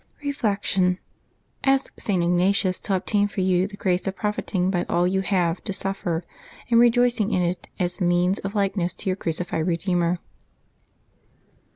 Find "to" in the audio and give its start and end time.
2.79-2.95, 5.65-5.73, 8.95-9.09